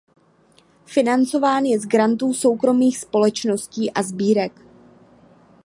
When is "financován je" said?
0.85-1.79